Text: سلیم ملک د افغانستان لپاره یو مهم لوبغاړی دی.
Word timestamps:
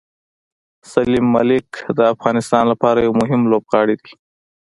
سلیم 0.91 1.25
ملک 1.35 1.67
د 1.97 1.99
افغانستان 2.13 2.63
لپاره 2.71 2.99
یو 3.05 3.13
مهم 3.21 3.41
لوبغاړی 3.51 3.95
دی. 4.01 4.11